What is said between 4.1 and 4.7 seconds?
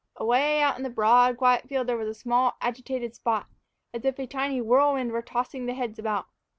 a tiny